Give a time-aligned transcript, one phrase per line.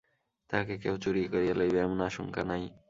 [0.49, 2.63] তাহাকে কেহ চুরি করিয়া লইবে, এমন আশঙ্কা নাই।